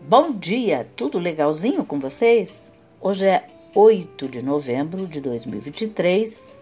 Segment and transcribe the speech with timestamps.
[0.00, 2.70] Bom dia, tudo legalzinho com vocês?
[3.00, 6.56] Hoje é 8 de novembro de 2023,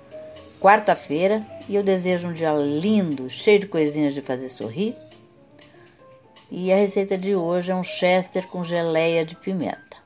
[0.58, 4.96] quarta-feira, e eu desejo um dia lindo, cheio de coisinhas de fazer sorrir.
[6.50, 9.96] E a receita de hoje é um chester com geleia de pimenta.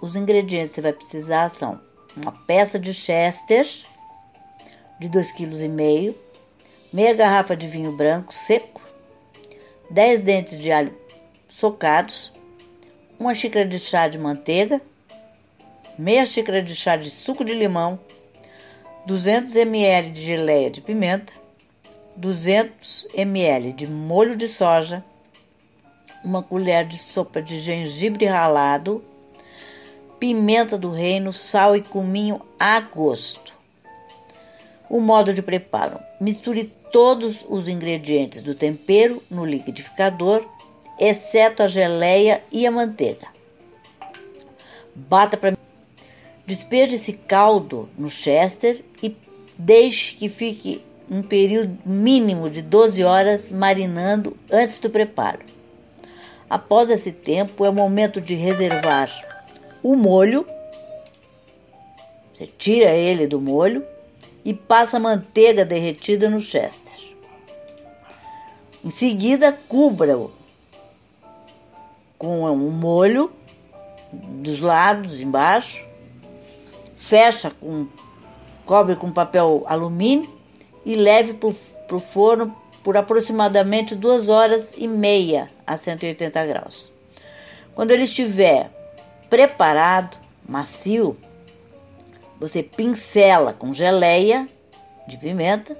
[0.00, 1.80] Os ingredientes que você vai precisar são
[2.14, 3.66] uma peça de chester
[5.00, 6.14] de 2,5 kg,
[6.92, 8.80] meia garrafa de vinho branco seco,
[9.90, 10.94] 10 dentes de alho
[11.48, 12.33] socados,
[13.24, 14.82] uma xícara de chá de manteiga,
[15.98, 17.98] meia xícara de chá de suco de limão,
[19.06, 21.32] 200 ml de geleia de pimenta,
[22.16, 25.02] 200 ml de molho de soja,
[26.22, 29.02] uma colher de sopa de gengibre ralado,
[30.20, 33.54] pimenta do reino, sal e cominho a gosto.
[34.86, 40.46] O modo de preparo: misture todos os ingredientes do tempero no liquidificador
[40.98, 43.28] exceto a geleia e a manteiga.
[44.94, 45.54] Bata para
[46.46, 49.16] Despeje esse caldo no chester e
[49.56, 55.40] deixe que fique um período mínimo de 12 horas marinando antes do preparo.
[56.48, 59.10] Após esse tempo, é o momento de reservar
[59.82, 60.46] o molho.
[62.34, 63.82] Você tira ele do molho
[64.44, 66.92] e passa manteiga derretida no chester.
[68.84, 70.30] Em seguida, cubra-o
[72.24, 73.30] com um molho
[74.10, 75.86] dos lados, embaixo,
[76.96, 77.86] fecha com
[78.64, 80.30] cobre com papel alumínio
[80.86, 86.90] e leve para o forno por aproximadamente duas horas e meia a 180 graus.
[87.74, 88.70] Quando ele estiver
[89.28, 90.16] preparado,
[90.48, 91.18] macio,
[92.40, 94.48] você pincela com geleia
[95.06, 95.76] de pimenta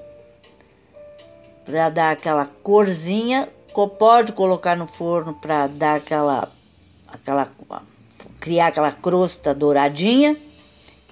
[1.65, 6.49] para dar aquela corzinha pode colocar no forno para dar aquela,
[7.05, 7.51] aquela,
[8.39, 10.37] criar aquela crosta douradinha.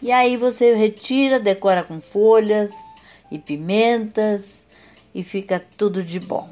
[0.02, 2.72] E aí você retira, decora com folhas
[3.29, 4.66] e pimentas
[5.13, 6.50] e fica tudo de bom.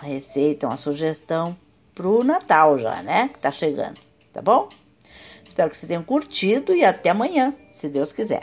[0.00, 1.54] A receita, uma sugestão
[1.94, 3.28] pro Natal já, né?
[3.28, 4.00] Que tá chegando,
[4.32, 4.68] tá bom?
[5.46, 8.40] Espero que você tenha curtido e até amanhã, se Deus quiser.